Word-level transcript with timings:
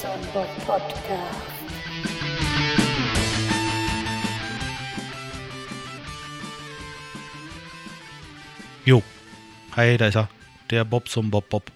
Bob 0.00 0.46
Podcast. 0.64 1.50
Jo. 8.84 9.02
Hi, 9.74 9.96
da 9.96 10.06
ist 10.06 10.14
er. 10.14 10.28
Der 10.70 10.84
Bob 10.84 11.08
zum 11.08 11.32
Bob 11.32 11.48
Bob. 11.48 11.72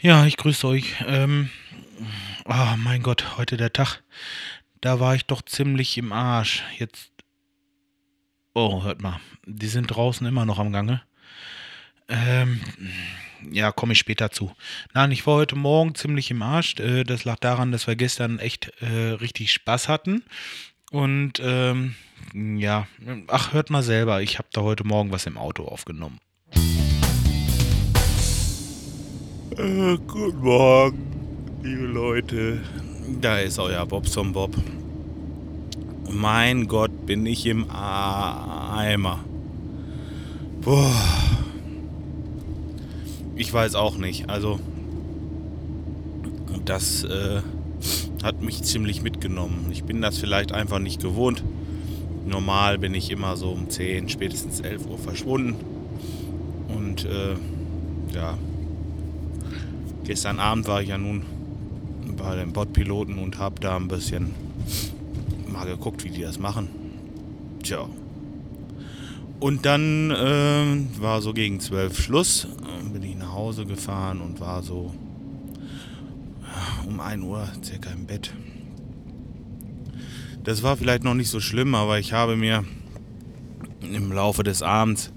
Ja, 0.00 0.26
ich 0.26 0.36
grüße 0.36 0.66
euch. 0.66 0.96
Ähm, 1.06 1.48
oh 2.44 2.76
mein 2.76 3.02
Gott, 3.02 3.38
heute 3.38 3.56
der 3.56 3.72
Tag. 3.72 4.02
Da 4.82 5.00
war 5.00 5.14
ich 5.14 5.24
doch 5.24 5.40
ziemlich 5.40 5.96
im 5.96 6.12
Arsch. 6.12 6.62
Jetzt. 6.76 7.10
Oh, 8.52 8.82
hört 8.82 9.00
mal. 9.00 9.18
Die 9.46 9.68
sind 9.68 9.86
draußen 9.86 10.26
immer 10.26 10.44
noch 10.44 10.58
am 10.58 10.72
Gange. 10.72 11.00
Ähm, 12.12 12.60
ja, 13.50 13.72
komme 13.72 13.94
ich 13.94 13.98
später 13.98 14.30
zu. 14.30 14.52
Nein, 14.92 15.10
ich 15.10 15.26
war 15.26 15.34
heute 15.34 15.56
Morgen 15.56 15.94
ziemlich 15.94 16.30
im 16.30 16.42
Arsch. 16.42 16.78
Äh, 16.78 17.04
das 17.04 17.24
lag 17.24 17.38
daran, 17.38 17.72
dass 17.72 17.86
wir 17.86 17.96
gestern 17.96 18.38
echt 18.38 18.70
äh, 18.80 19.12
richtig 19.12 19.52
Spaß 19.52 19.88
hatten. 19.88 20.22
Und 20.90 21.40
ähm, 21.42 21.94
ja, 22.34 22.86
ach, 23.28 23.54
hört 23.54 23.70
mal 23.70 23.82
selber. 23.82 24.20
Ich 24.20 24.38
habe 24.38 24.48
da 24.52 24.60
heute 24.60 24.84
Morgen 24.84 25.10
was 25.10 25.26
im 25.26 25.38
Auto 25.38 25.64
aufgenommen. 25.64 26.18
Äh, 29.56 29.96
guten 30.06 30.38
Morgen, 30.40 31.60
liebe 31.62 31.86
Leute. 31.86 32.60
Da 33.20 33.38
ist 33.38 33.58
euer 33.58 33.86
Bobson 33.86 34.32
Bob. 34.32 34.54
Mein 36.10 36.68
Gott, 36.68 37.06
bin 37.06 37.24
ich 37.24 37.46
im 37.46 37.70
A 37.70 38.76
Eimer. 38.76 39.24
Boah. 40.60 41.21
Ich 43.42 43.52
weiß 43.52 43.74
auch 43.74 43.96
nicht. 43.96 44.30
Also, 44.30 44.60
das 46.64 47.02
äh, 47.02 47.42
hat 48.22 48.40
mich 48.40 48.62
ziemlich 48.62 49.02
mitgenommen. 49.02 49.66
Ich 49.72 49.82
bin 49.82 50.00
das 50.00 50.16
vielleicht 50.16 50.52
einfach 50.52 50.78
nicht 50.78 51.02
gewohnt. 51.02 51.42
Normal 52.24 52.78
bin 52.78 52.94
ich 52.94 53.10
immer 53.10 53.36
so 53.36 53.50
um 53.50 53.68
10, 53.68 54.08
spätestens 54.08 54.60
11 54.60 54.86
Uhr 54.86 54.96
verschwunden. 54.96 55.56
Und 56.68 57.04
äh, 57.04 57.34
ja, 58.14 58.38
gestern 60.04 60.38
Abend 60.38 60.68
war 60.68 60.80
ich 60.80 60.90
ja 60.90 60.98
nun 60.98 61.24
bei 62.16 62.36
den 62.36 62.52
Botpiloten 62.52 63.18
und 63.18 63.38
habe 63.38 63.58
da 63.58 63.74
ein 63.74 63.88
bisschen 63.88 64.36
mal 65.52 65.66
geguckt, 65.66 66.04
wie 66.04 66.10
die 66.10 66.22
das 66.22 66.38
machen. 66.38 66.68
Tja. 67.64 67.88
Und 69.40 69.66
dann 69.66 70.12
äh, 70.12 71.02
war 71.02 71.20
so 71.20 71.32
gegen 71.32 71.58
12 71.58 72.00
Schluss, 72.00 72.46
bin 72.92 73.02
ich 73.02 73.16
nach 73.16 73.32
Hause 73.32 73.64
gefahren 73.64 74.20
und 74.20 74.40
war 74.40 74.62
so 74.62 74.92
um 76.86 77.00
1 77.00 77.24
Uhr 77.24 77.48
circa 77.64 77.90
im 77.90 78.06
Bett. 78.06 78.34
Das 80.44 80.62
war 80.62 80.76
vielleicht 80.76 81.04
noch 81.04 81.14
nicht 81.14 81.30
so 81.30 81.40
schlimm, 81.40 81.74
aber 81.74 81.98
ich 81.98 82.12
habe 82.12 82.36
mir 82.36 82.64
im 83.80 84.12
Laufe 84.12 84.42
des 84.42 84.62
Abends 84.62 85.12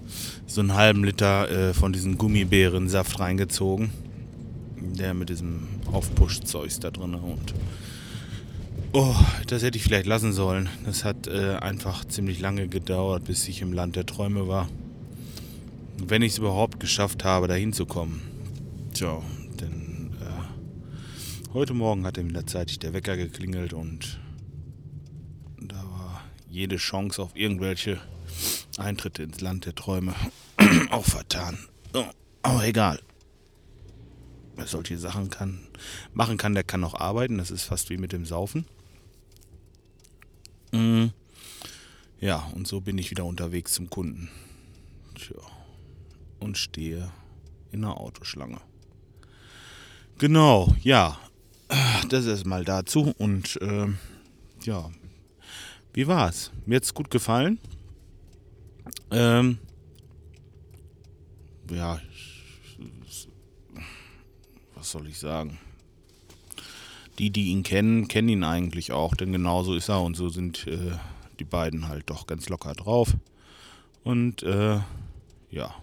so 0.47 0.61
einen 0.61 0.73
halben 0.73 1.03
Liter 1.03 1.49
äh, 1.49 1.73
von 1.73 1.91
diesem 1.91 2.17
Gummibärensaft 2.17 3.19
reingezogen. 3.19 3.91
Der 4.77 5.13
mit 5.13 5.29
diesem 5.29 5.67
Aufpushzeugs 5.91 6.79
da 6.79 6.91
drin 6.91 7.15
und 7.15 7.53
Oh, 8.93 9.15
das 9.47 9.61
hätte 9.61 9.77
ich 9.77 9.83
vielleicht 9.83 10.05
lassen 10.05 10.31
sollen. 10.31 10.69
Das 10.85 11.03
hat 11.03 11.27
äh, 11.27 11.55
einfach 11.55 12.05
ziemlich 12.05 12.39
lange 12.39 12.69
gedauert, 12.69 13.25
bis 13.25 13.45
ich 13.49 13.61
im 13.61 13.73
Land 13.73 13.97
der 13.97 14.05
Träume 14.05 14.47
war. 14.47 14.69
Wenn 16.07 16.21
ich 16.21 16.33
es 16.33 16.37
überhaupt 16.37 16.79
geschafft 16.79 17.23
habe, 17.23 17.47
da 17.47 17.55
hinzukommen. 17.55 18.21
Tja, 18.93 19.23
denn 19.59 20.13
äh, 20.21 21.51
heute 21.51 21.73
Morgen 21.73 22.05
hat 22.05 22.23
wieder 22.23 22.45
zeitig 22.45 22.77
der 22.77 22.93
Wecker 22.93 23.17
geklingelt 23.17 23.73
und 23.73 24.19
da 25.59 25.77
war 25.77 26.23
jede 26.47 26.75
Chance 26.75 27.23
auf 27.23 27.35
irgendwelche 27.35 27.99
Eintritte 28.77 29.23
ins 29.23 29.41
Land 29.41 29.65
der 29.65 29.73
Träume 29.73 30.13
auch 30.91 31.05
vertan. 31.05 31.57
Oh, 31.95 32.05
aber 32.43 32.67
egal. 32.67 32.99
Wer 34.55 34.67
solche 34.67 34.99
Sachen 34.99 35.31
kann, 35.31 35.67
machen 36.13 36.37
kann, 36.37 36.53
der 36.53 36.63
kann 36.63 36.83
auch 36.83 36.93
arbeiten. 36.93 37.39
Das 37.39 37.49
ist 37.49 37.63
fast 37.63 37.89
wie 37.89 37.97
mit 37.97 38.11
dem 38.11 38.27
Saufen. 38.27 38.67
Mm. 40.71 41.07
Ja, 42.19 42.47
und 42.53 42.67
so 42.67 42.79
bin 42.81 42.99
ich 42.99 43.09
wieder 43.09 43.25
unterwegs 43.25 43.73
zum 43.73 43.89
Kunden. 43.89 44.29
Tja. 45.15 45.41
Und 46.45 46.57
stehe 46.57 47.11
in 47.71 47.83
einer 47.83 47.99
Autoschlange. 47.99 48.61
Genau, 50.17 50.73
ja. 50.81 51.17
Das 52.09 52.25
ist 52.25 52.45
mal 52.45 52.63
dazu. 52.63 53.13
Und 53.17 53.59
äh, 53.61 53.87
ja, 54.63 54.91
wie 55.93 56.07
war's? 56.07 56.51
Mir 56.65 56.75
hat's 56.75 56.93
gut 56.93 57.09
gefallen. 57.09 57.57
Ähm, 59.09 59.57
ja, 61.71 61.99
was 64.75 64.91
soll 64.91 65.07
ich 65.07 65.17
sagen? 65.17 65.57
die, 67.19 67.29
die 67.29 67.47
ihn 67.47 67.63
kennen, 67.63 68.07
kennen 68.07 68.29
ihn 68.29 68.43
eigentlich 68.43 68.91
auch, 68.91 69.15
denn 69.15 69.31
genauso 69.31 69.75
ist 69.75 69.89
er 69.89 70.01
und 70.01 70.15
so 70.15 70.29
sind 70.29 70.67
äh, 70.67 70.91
die 71.39 71.45
beiden 71.45 71.87
halt 71.87 72.09
doch 72.09 72.27
ganz 72.27 72.49
locker 72.49 72.73
drauf. 72.73 73.15
Und 74.03 74.43
äh, 74.43 74.79
ja, 75.49 75.75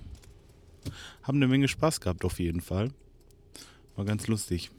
haben 1.22 1.37
eine 1.37 1.48
Menge 1.48 1.69
Spaß 1.69 2.00
gehabt 2.00 2.25
auf 2.25 2.41
jeden 2.41 2.60
Fall. 2.60 2.91
War 3.97 4.04
ganz 4.04 4.26
lustig. 4.26 4.70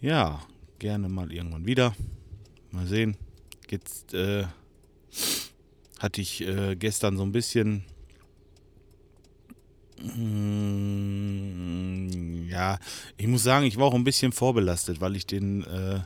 Ja, 0.00 0.40
gerne 0.78 1.08
mal 1.08 1.32
irgendwann 1.32 1.66
wieder. 1.66 1.94
Mal 2.70 2.86
sehen. 2.86 3.16
Jetzt 3.68 4.14
äh, 4.14 4.44
hatte 5.98 6.20
ich 6.20 6.46
äh, 6.46 6.76
gestern 6.76 7.16
so 7.16 7.22
ein 7.22 7.32
bisschen 7.32 7.84
Mm, 10.02 10.48
ja, 12.48 12.78
ich 13.16 13.26
muss 13.26 13.42
sagen, 13.42 13.66
ich 13.66 13.76
war 13.76 13.86
auch 13.86 13.94
ein 13.94 14.04
bisschen 14.04 14.32
vorbelastet, 14.32 15.00
weil 15.00 15.16
ich 15.16 15.26
den 15.26 15.64
äh, 15.64 16.00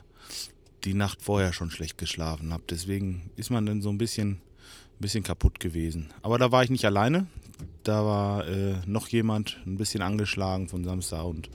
die 0.83 0.93
Nacht 0.93 1.21
vorher 1.21 1.53
schon 1.53 1.71
schlecht 1.71 1.97
geschlafen 1.97 2.51
habe. 2.53 2.63
Deswegen 2.69 3.31
ist 3.35 3.49
man 3.49 3.65
dann 3.65 3.81
so 3.81 3.89
ein 3.89 3.97
bisschen, 3.97 4.31
ein 4.31 4.99
bisschen 4.99 5.23
kaputt 5.23 5.59
gewesen. 5.59 6.13
Aber 6.21 6.37
da 6.37 6.51
war 6.51 6.63
ich 6.63 6.69
nicht 6.69 6.85
alleine. 6.85 7.25
Da 7.85 8.03
war 8.03 8.47
äh, 8.47 8.75
noch 8.85 9.07
jemand 9.07 9.57
ein 9.65 9.77
bisschen 9.77 10.01
angeschlagen 10.01 10.67
von 10.67 10.83
Samstag 10.83 11.23
und 11.23 11.49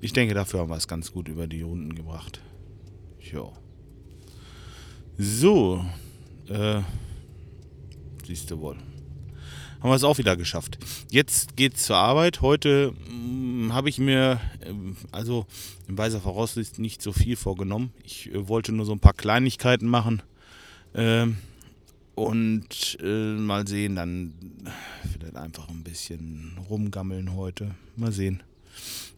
ich 0.00 0.12
denke, 0.12 0.34
dafür 0.34 0.60
haben 0.60 0.70
wir 0.70 0.76
es 0.76 0.88
ganz 0.88 1.12
gut 1.12 1.26
über 1.26 1.46
die 1.46 1.62
Runden 1.62 1.94
gebracht. 1.94 2.40
Jo. 3.20 3.52
So, 5.18 5.84
äh, 6.48 6.82
siehst 8.24 8.50
du 8.50 8.60
wohl 8.60 8.76
haben 9.80 9.90
wir 9.90 9.94
es 9.94 10.04
auch 10.04 10.18
wieder 10.18 10.36
geschafft. 10.36 10.78
Jetzt 11.10 11.56
geht's 11.56 11.84
zur 11.84 11.96
Arbeit. 11.96 12.42
Heute 12.42 12.94
hm, 13.06 13.72
habe 13.72 13.88
ich 13.88 13.98
mir, 13.98 14.40
äh, 14.60 14.72
also 15.10 15.46
in 15.88 15.96
weiser 15.96 16.20
Voraussicht, 16.20 16.78
nicht 16.78 17.02
so 17.02 17.12
viel 17.12 17.36
vorgenommen. 17.36 17.92
Ich 18.04 18.32
äh, 18.32 18.48
wollte 18.48 18.72
nur 18.72 18.84
so 18.84 18.92
ein 18.92 19.00
paar 19.00 19.14
Kleinigkeiten 19.14 19.86
machen. 19.86 20.22
Ähm, 20.94 21.38
und 22.20 22.98
äh, 23.02 23.34
mal 23.34 23.66
sehen, 23.66 23.96
dann 23.96 24.34
vielleicht 25.12 25.36
einfach 25.36 25.68
ein 25.68 25.82
bisschen 25.82 26.58
rumgammeln 26.68 27.34
heute. 27.34 27.74
Mal 27.96 28.12
sehen, 28.12 28.42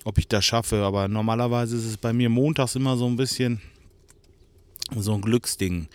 ob 0.05 0.19
ich 0.19 0.29
das 0.29 0.45
schaffe. 0.45 0.85
Aber 0.85 1.09
normalerweise 1.09 1.77
ist 1.77 1.85
es 1.85 1.97
bei 1.97 2.13
mir 2.13 2.29
montags 2.29 2.77
immer 2.77 2.97
so 2.97 3.07
ein 3.07 3.17
bisschen 3.17 3.61
so 4.97 5.15
ein 5.15 5.21
Glücksding. 5.21 5.89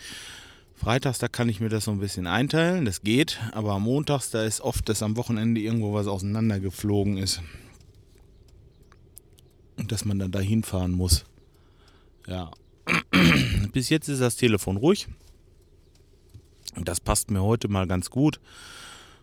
Freitags, 0.76 1.18
da 1.18 1.28
kann 1.28 1.48
ich 1.48 1.60
mir 1.60 1.68
das 1.68 1.84
so 1.84 1.90
ein 1.90 1.98
bisschen 1.98 2.26
einteilen, 2.26 2.84
das 2.84 3.02
geht, 3.02 3.40
aber 3.50 3.80
montags, 3.80 4.30
da 4.30 4.44
ist 4.44 4.60
oft, 4.60 4.88
dass 4.88 5.02
am 5.02 5.16
Wochenende 5.16 5.60
irgendwo 5.60 5.92
was 5.92 6.06
auseinandergeflogen 6.06 7.18
ist. 7.18 7.42
Und 9.76 9.90
dass 9.90 10.04
man 10.04 10.18
dann 10.20 10.30
da 10.30 10.38
hinfahren 10.38 10.92
muss. 10.92 11.24
Ja. 12.26 12.52
Bis 13.72 13.88
jetzt 13.88 14.08
ist 14.08 14.20
das 14.20 14.36
Telefon 14.36 14.76
ruhig. 14.76 15.08
Das 16.84 17.00
passt 17.00 17.30
mir 17.30 17.42
heute 17.42 17.68
mal 17.68 17.86
ganz 17.86 18.10
gut. 18.10 18.40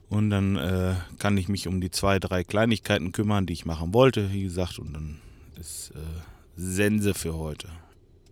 Und 0.09 0.29
dann 0.29 0.55
äh, 0.55 0.95
kann 1.17 1.37
ich 1.37 1.49
mich 1.49 1.67
um 1.67 1.81
die 1.81 1.89
zwei, 1.89 2.19
drei 2.19 2.43
Kleinigkeiten 2.43 3.11
kümmern, 3.11 3.45
die 3.45 3.53
ich 3.53 3.65
machen 3.65 3.93
wollte, 3.93 4.31
wie 4.31 4.43
gesagt. 4.43 4.79
Und 4.79 4.93
dann 4.93 5.19
ist 5.59 5.91
äh, 5.91 5.99
Sense 6.55 7.13
für 7.13 7.35
heute. 7.35 7.69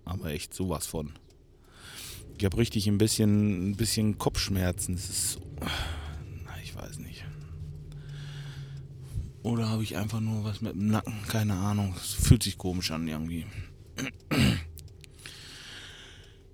Aber 0.05 0.29
echt 0.29 0.53
sowas 0.53 0.85
von. 0.85 1.11
Ich 2.37 2.45
habe 2.45 2.57
richtig 2.57 2.87
ein 2.87 2.97
bisschen, 2.97 3.71
ein 3.71 3.75
bisschen 3.75 4.17
Kopfschmerzen. 4.17 4.95
Das 4.95 5.09
ist. 5.09 5.39
Na, 5.59 6.51
ich 6.63 6.75
weiß 6.75 6.99
nicht. 6.99 7.25
Oder 9.43 9.69
habe 9.69 9.83
ich 9.83 9.97
einfach 9.97 10.21
nur 10.21 10.43
was 10.43 10.61
mit 10.61 10.73
dem 10.73 10.87
Nacken? 10.87 11.15
Keine 11.27 11.55
Ahnung. 11.55 11.93
Es 11.97 12.13
fühlt 12.13 12.43
sich 12.43 12.57
komisch 12.57 12.91
an 12.91 13.07
irgendwie. 13.07 13.45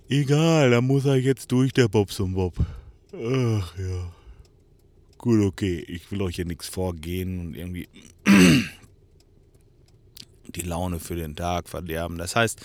Egal, 0.09 0.71
da 0.71 0.81
muss 0.81 1.05
er 1.05 1.17
jetzt 1.17 1.51
durch, 1.51 1.71
der 1.71 1.87
Bobson 1.87 2.33
Bob. 2.33 2.55
Ach 3.13 3.77
ja. 3.77 4.11
Gut, 5.19 5.41
okay. 5.41 5.85
Ich 5.87 6.11
will 6.11 6.23
euch 6.23 6.37
hier 6.37 6.45
nichts 6.45 6.67
vorgehen 6.67 7.39
und 7.39 7.55
irgendwie 7.55 7.87
die 10.47 10.61
Laune 10.61 10.99
für 10.99 11.15
den 11.15 11.35
Tag 11.35 11.69
verderben. 11.69 12.17
Das 12.17 12.35
heißt, 12.35 12.59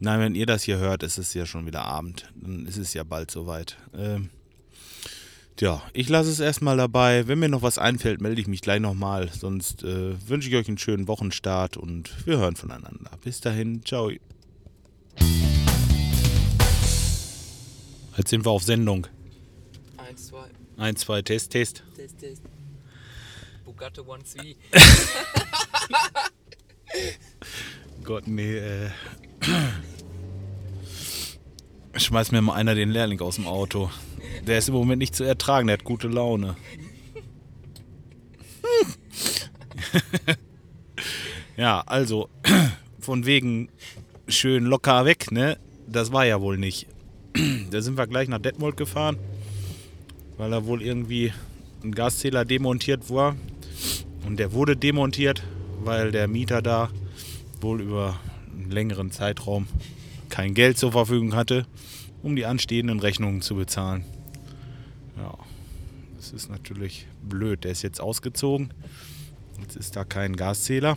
nein, 0.00 0.18
wenn 0.18 0.34
ihr 0.34 0.46
das 0.46 0.64
hier 0.64 0.78
hört, 0.78 1.04
ist 1.04 1.18
es 1.18 1.34
ja 1.34 1.46
schon 1.46 1.66
wieder 1.66 1.82
Abend. 1.82 2.32
Dann 2.34 2.66
ist 2.66 2.78
es 2.78 2.94
ja 2.94 3.04
bald 3.04 3.30
soweit. 3.30 3.76
Ähm, 3.96 4.30
ja, 5.60 5.82
ich 5.92 6.08
lasse 6.08 6.30
es 6.30 6.40
erstmal 6.40 6.76
dabei. 6.76 7.28
Wenn 7.28 7.38
mir 7.38 7.48
noch 7.48 7.62
was 7.62 7.78
einfällt, 7.78 8.20
melde 8.20 8.40
ich 8.40 8.48
mich 8.48 8.60
gleich 8.60 8.80
nochmal. 8.80 9.30
Sonst 9.32 9.84
äh, 9.84 10.14
wünsche 10.28 10.48
ich 10.48 10.56
euch 10.56 10.66
einen 10.66 10.78
schönen 10.78 11.06
Wochenstart 11.06 11.76
und 11.76 12.26
wir 12.26 12.38
hören 12.38 12.56
voneinander. 12.56 13.10
Bis 13.22 13.40
dahin, 13.40 13.84
ciao. 13.84 14.10
Jetzt 18.18 18.30
sind 18.30 18.44
wir 18.44 18.50
auf 18.50 18.64
Sendung. 18.64 19.06
Eins, 19.96 20.26
zwei, 20.26 20.48
1, 20.76 21.00
2, 21.02 21.22
Test, 21.22 21.52
Test. 21.52 21.84
Test, 21.94 22.18
Test. 22.18 22.42
Bugatti 23.64 24.00
One 24.00 24.24
C. 24.24 24.56
Gott, 28.02 28.26
nee, 28.26 28.56
äh. 28.56 28.90
Schmeiß 31.94 32.32
mir 32.32 32.42
mal 32.42 32.54
einer 32.54 32.74
den 32.74 32.90
Lehrling 32.90 33.20
aus 33.20 33.36
dem 33.36 33.46
Auto. 33.46 33.88
Der 34.44 34.58
ist 34.58 34.68
im 34.68 34.74
Moment 34.74 34.98
nicht 34.98 35.14
zu 35.14 35.22
ertragen, 35.22 35.68
der 35.68 35.74
hat 35.74 35.84
gute 35.84 36.08
Laune. 36.08 36.56
ja, 41.56 41.82
also, 41.82 42.28
von 42.98 43.26
wegen 43.26 43.68
schön 44.26 44.64
locker 44.64 45.04
weg, 45.04 45.30
ne? 45.30 45.56
Das 45.86 46.10
war 46.10 46.26
ja 46.26 46.40
wohl 46.40 46.58
nicht. 46.58 46.88
da 47.70 47.80
sind 47.80 47.96
wir 47.96 48.06
gleich 48.06 48.28
nach 48.28 48.38
Detmold 48.38 48.76
gefahren, 48.76 49.16
weil 50.36 50.50
da 50.50 50.64
wohl 50.64 50.82
irgendwie 50.82 51.32
ein 51.82 51.92
Gaszähler 51.92 52.44
demontiert 52.44 53.10
war. 53.10 53.36
Und 54.26 54.38
der 54.38 54.52
wurde 54.52 54.76
demontiert, 54.76 55.42
weil 55.80 56.10
der 56.10 56.28
Mieter 56.28 56.62
da 56.62 56.90
wohl 57.60 57.80
über 57.80 58.18
einen 58.52 58.70
längeren 58.70 59.10
Zeitraum 59.10 59.66
kein 60.28 60.54
Geld 60.54 60.78
zur 60.78 60.92
Verfügung 60.92 61.34
hatte, 61.34 61.66
um 62.22 62.36
die 62.36 62.44
anstehenden 62.44 63.00
Rechnungen 63.00 63.40
zu 63.40 63.54
bezahlen. 63.54 64.04
Ja, 65.16 65.34
das 66.16 66.32
ist 66.32 66.50
natürlich 66.50 67.06
blöd. 67.22 67.64
Der 67.64 67.72
ist 67.72 67.82
jetzt 67.82 68.00
ausgezogen. 68.00 68.72
Jetzt 69.60 69.76
ist 69.76 69.96
da 69.96 70.04
kein 70.04 70.36
Gaszähler. 70.36 70.96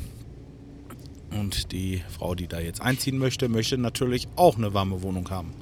Und 1.31 1.71
die 1.71 2.03
Frau, 2.09 2.35
die 2.35 2.47
da 2.47 2.59
jetzt 2.59 2.81
einziehen 2.81 3.17
möchte, 3.17 3.47
möchte 3.47 3.77
natürlich 3.77 4.27
auch 4.35 4.57
eine 4.57 4.73
warme 4.73 5.01
Wohnung 5.01 5.29
haben. 5.29 5.53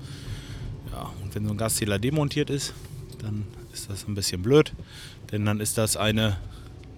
Wenn 1.34 1.46
so 1.46 1.52
ein 1.52 1.58
Gaszähler 1.58 2.00
demontiert 2.00 2.50
ist, 2.50 2.74
dann 3.22 3.46
ist 3.74 3.90
das 3.90 4.08
ein 4.08 4.16
bisschen 4.16 4.42
blöd, 4.42 4.74
denn 5.32 5.46
dann 5.46 5.60
ist 5.60 5.78
das 5.78 5.98
eine 5.98 6.38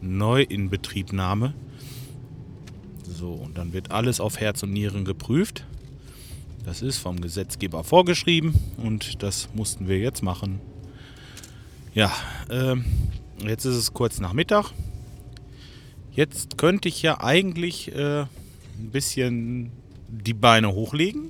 Neuinbetriebnahme. 0.02 1.54
So, 3.04 3.34
und 3.34 3.58
dann 3.58 3.74
wird 3.74 3.92
alles 3.92 4.20
auf 4.20 4.40
Herz 4.40 4.64
und 4.64 4.72
Nieren 4.72 5.06
geprüft. 5.06 5.66
Das 6.66 6.82
ist 6.82 6.98
vom 6.98 7.20
Gesetzgeber 7.22 7.84
vorgeschrieben 7.84 8.54
und 8.78 9.24
das 9.24 9.50
mussten 9.54 9.88
wir 9.88 10.00
jetzt 10.00 10.22
machen. 10.22 10.60
Ja, 11.94 12.12
ähm, 12.50 12.86
jetzt 13.46 13.66
ist 13.66 13.76
es 13.76 13.94
kurz 13.94 14.20
nach 14.20 14.34
Mittag. 14.34 14.72
Jetzt 16.14 16.58
könnte 16.58 16.88
ich 16.88 17.02
ja 17.02 17.22
eigentlich 17.22 17.94
äh, 17.96 18.22
ein 18.22 18.92
bisschen 18.92 19.72
die 20.08 20.34
Beine 20.34 20.74
hochlegen. 20.74 21.30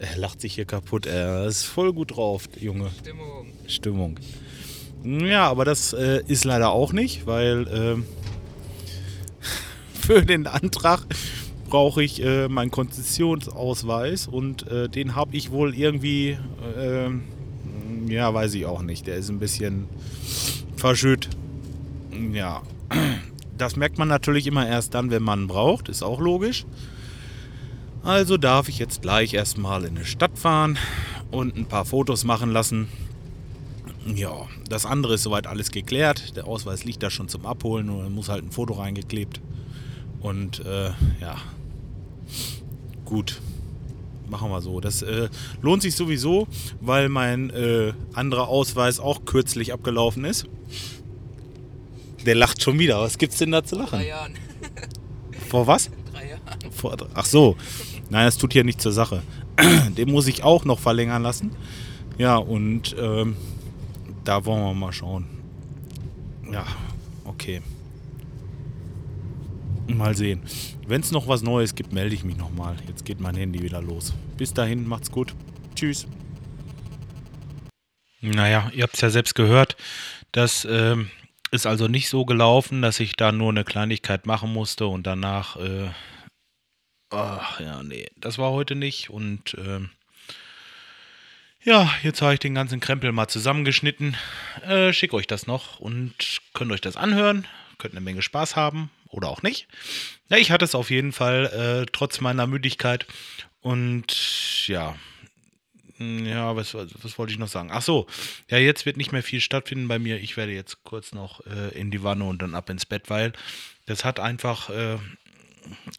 Er 0.00 0.16
lacht 0.16 0.40
sich 0.40 0.54
hier 0.54 0.64
kaputt. 0.64 1.04
Er 1.04 1.46
ist 1.46 1.64
voll 1.64 1.92
gut 1.92 2.16
drauf, 2.16 2.48
Junge. 2.58 2.90
Stimmung. 3.00 3.46
Stimmung. 3.66 4.18
Ja, 5.04 5.48
aber 5.48 5.66
das 5.66 5.92
äh, 5.92 6.22
ist 6.26 6.44
leider 6.44 6.70
auch 6.70 6.94
nicht, 6.94 7.26
weil 7.26 7.66
ähm, 7.70 8.04
für 9.92 10.24
den 10.24 10.46
Antrag 10.46 11.04
brauche 11.68 12.02
ich 12.02 12.22
äh, 12.22 12.48
meinen 12.48 12.70
Konzessionsausweis 12.70 14.26
und 14.26 14.66
äh, 14.68 14.88
den 14.88 15.16
habe 15.16 15.36
ich 15.36 15.50
wohl 15.50 15.74
irgendwie, 15.74 16.38
äh, 16.78 17.10
ja, 18.10 18.32
weiß 18.32 18.54
ich 18.54 18.64
auch 18.64 18.82
nicht. 18.82 19.06
Der 19.06 19.16
ist 19.16 19.28
ein 19.28 19.38
bisschen 19.38 19.86
verschütt. 20.76 21.28
Ja, 22.32 22.62
das 23.58 23.76
merkt 23.76 23.98
man 23.98 24.08
natürlich 24.08 24.46
immer 24.46 24.66
erst 24.66 24.94
dann, 24.94 25.10
wenn 25.10 25.22
man 25.22 25.46
braucht, 25.46 25.90
ist 25.90 26.02
auch 26.02 26.20
logisch. 26.20 26.64
Also 28.02 28.36
darf 28.38 28.68
ich 28.68 28.78
jetzt 28.78 29.02
gleich 29.02 29.34
erstmal 29.34 29.84
in 29.84 29.96
eine 29.96 30.06
Stadt 30.06 30.38
fahren 30.38 30.78
und 31.30 31.56
ein 31.56 31.66
paar 31.66 31.84
Fotos 31.84 32.24
machen 32.24 32.50
lassen. 32.50 32.88
Ja, 34.06 34.48
das 34.68 34.86
andere 34.86 35.14
ist 35.14 35.22
soweit 35.22 35.46
alles 35.46 35.70
geklärt. 35.70 36.36
Der 36.36 36.46
Ausweis 36.46 36.84
liegt 36.84 37.02
da 37.02 37.10
schon 37.10 37.28
zum 37.28 37.44
Abholen 37.44 37.90
und 37.90 38.14
muss 38.14 38.28
halt 38.28 38.44
ein 38.44 38.50
Foto 38.50 38.74
reingeklebt. 38.74 39.40
Und 40.20 40.64
äh, 40.64 40.90
ja, 41.20 41.36
gut, 43.04 43.40
machen 44.28 44.50
wir 44.50 44.62
so. 44.62 44.80
Das 44.80 45.02
äh, 45.02 45.28
lohnt 45.60 45.82
sich 45.82 45.94
sowieso, 45.94 46.48
weil 46.80 47.08
mein 47.08 47.50
äh, 47.50 47.92
anderer 48.14 48.48
Ausweis 48.48 49.00
auch 49.00 49.24
kürzlich 49.26 49.72
abgelaufen 49.72 50.24
ist. 50.24 50.46
Der 52.24 52.34
lacht 52.34 52.62
schon 52.62 52.78
wieder. 52.78 53.00
Was 53.00 53.18
gibt's 53.18 53.38
denn 53.38 53.50
da 53.50 53.64
zu 53.64 53.76
lachen? 53.76 53.98
Drei 53.98 54.08
Jahren. 54.08 54.34
Vor 55.48 55.66
was? 55.66 55.90
Drei 56.12 56.30
Jahren. 56.30 56.72
Vor, 56.72 56.96
ach 57.14 57.26
so. 57.26 57.56
Nein, 58.10 58.26
das 58.26 58.36
tut 58.36 58.52
hier 58.52 58.64
nicht 58.64 58.80
zur 58.80 58.92
Sache. 58.92 59.22
Den 59.96 60.10
muss 60.10 60.26
ich 60.26 60.42
auch 60.42 60.64
noch 60.64 60.80
verlängern 60.80 61.22
lassen. 61.22 61.52
Ja, 62.18 62.36
und 62.36 62.94
ähm, 62.98 63.36
da 64.24 64.44
wollen 64.44 64.62
wir 64.62 64.74
mal 64.74 64.92
schauen. 64.92 65.26
Ja, 66.52 66.66
okay. 67.24 67.62
Mal 69.86 70.16
sehen. 70.16 70.42
Wenn 70.86 71.00
es 71.00 71.12
noch 71.12 71.28
was 71.28 71.42
Neues 71.42 71.74
gibt, 71.74 71.92
melde 71.92 72.14
ich 72.14 72.24
mich 72.24 72.36
nochmal. 72.36 72.76
Jetzt 72.88 73.04
geht 73.04 73.20
mein 73.20 73.36
Handy 73.36 73.62
wieder 73.62 73.80
los. 73.80 74.12
Bis 74.36 74.52
dahin, 74.52 74.86
macht's 74.88 75.10
gut. 75.10 75.34
Tschüss. 75.76 76.06
Naja, 78.20 78.70
ihr 78.74 78.82
habt 78.82 78.94
es 78.94 79.00
ja 79.00 79.10
selbst 79.10 79.34
gehört. 79.34 79.76
Das 80.32 80.66
ähm, 80.68 81.10
ist 81.52 81.66
also 81.66 81.86
nicht 81.86 82.08
so 82.08 82.24
gelaufen, 82.24 82.82
dass 82.82 83.00
ich 83.00 83.14
da 83.14 83.32
nur 83.32 83.50
eine 83.50 83.64
Kleinigkeit 83.64 84.26
machen 84.26 84.52
musste 84.52 84.88
und 84.88 85.06
danach. 85.06 85.56
Äh, 85.56 85.90
ach 87.10 87.60
ja, 87.60 87.82
nee, 87.82 88.06
das 88.16 88.38
war 88.38 88.50
heute 88.52 88.74
nicht. 88.74 89.10
Und 89.10 89.54
ähm, 89.58 89.90
ja, 91.62 91.92
jetzt 92.02 92.22
habe 92.22 92.34
ich 92.34 92.40
den 92.40 92.54
ganzen 92.54 92.80
Krempel 92.80 93.12
mal 93.12 93.28
zusammengeschnitten. 93.28 94.16
Äh, 94.66 94.92
schick 94.92 95.12
euch 95.12 95.26
das 95.26 95.46
noch 95.46 95.78
und 95.78 96.14
könnt 96.54 96.72
euch 96.72 96.80
das 96.80 96.96
anhören. 96.96 97.46
Könnt 97.78 97.94
eine 97.94 98.00
Menge 98.00 98.22
Spaß 98.22 98.56
haben 98.56 98.90
oder 99.08 99.28
auch 99.28 99.42
nicht. 99.42 99.68
Ja, 100.28 100.38
ich 100.38 100.50
hatte 100.50 100.64
es 100.64 100.74
auf 100.74 100.90
jeden 100.90 101.12
Fall, 101.12 101.46
äh, 101.84 101.90
trotz 101.92 102.20
meiner 102.20 102.46
Müdigkeit. 102.46 103.06
Und 103.60 104.66
ja, 104.68 104.96
hm, 105.98 106.24
ja, 106.24 106.56
was, 106.56 106.72
was, 106.74 107.18
wollte 107.18 107.32
ich 107.32 107.38
noch 107.38 107.48
sagen? 107.48 107.70
Ach 107.72 107.82
so, 107.82 108.06
ja, 108.48 108.56
jetzt 108.56 108.86
wird 108.86 108.96
nicht 108.96 109.12
mehr 109.12 109.22
viel 109.22 109.40
stattfinden 109.40 109.86
bei 109.86 109.98
mir. 109.98 110.18
Ich 110.18 110.38
werde 110.38 110.52
jetzt 110.52 110.82
kurz 110.82 111.12
noch 111.12 111.44
äh, 111.46 111.78
in 111.78 111.90
die 111.90 112.02
Wanne 112.02 112.24
und 112.24 112.40
dann 112.40 112.54
ab 112.54 112.70
ins 112.70 112.86
Bett, 112.86 113.10
weil 113.10 113.32
das 113.84 114.04
hat 114.04 114.18
einfach 114.18 114.70
äh, 114.70 114.96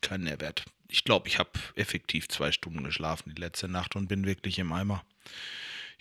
keinen 0.01 0.23
Nährwert. 0.23 0.65
Ich 0.91 1.05
glaube, 1.05 1.27
ich 1.27 1.39
habe 1.39 1.51
effektiv 1.75 2.27
zwei 2.27 2.51
Stunden 2.51 2.83
geschlafen 2.83 3.33
die 3.33 3.41
letzte 3.41 3.69
Nacht 3.69 3.95
und 3.95 4.07
bin 4.07 4.25
wirklich 4.25 4.59
im 4.59 4.73
Eimer. 4.73 5.03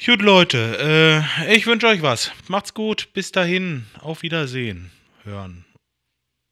Gut, 0.04 0.20
Leute, 0.20 1.24
äh, 1.38 1.54
ich 1.54 1.66
wünsche 1.66 1.86
euch 1.86 2.02
was. 2.02 2.32
Macht's 2.48 2.74
gut. 2.74 3.08
Bis 3.12 3.32
dahin. 3.32 3.86
Auf 4.00 4.22
Wiedersehen. 4.22 4.90
Hören. 5.24 5.64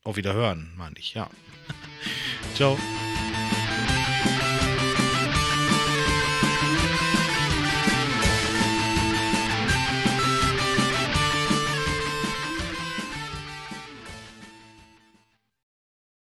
Auf 0.04 0.16
Wiederhören, 0.16 0.70
meine 0.76 0.94
ich, 0.98 1.14
ja. 1.14 1.28
Ciao. 2.54 2.78